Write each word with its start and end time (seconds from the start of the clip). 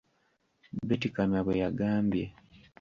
Beti 0.87 1.09
Kamya 1.15 1.41
bwe 1.45 1.59
yagambye. 1.61 2.25